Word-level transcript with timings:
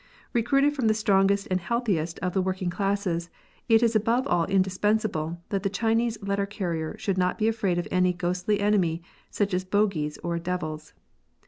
Eecruited 0.33 0.73
from 0.73 0.87
the 0.87 0.95
strongest 0.95 1.47
and 1.51 1.59
healthiest 1.59 2.17
of 2.23 2.33
the 2.33 2.41
working 2.41 2.71
classes, 2.71 3.29
it 3.69 3.83
is 3.83 3.95
above 3.95 4.25
all 4.25 4.45
indispensable 4.45 5.37
that 5.49 5.61
the 5.61 5.69
Chinese 5.69 6.19
letter 6.23 6.47
carrier 6.47 6.97
should 6.97 7.19
not 7.19 7.37
be 7.37 7.47
afraid 7.47 7.77
of 7.77 7.87
any 7.91 8.11
ghostly 8.11 8.59
enemy, 8.59 9.03
such 9.29 9.53
.as 9.53 9.63
bogies 9.63 10.17
or 10.23 10.39
devils. 10.39 10.93